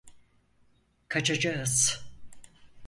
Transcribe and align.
Kaçacağız. 1.07 2.05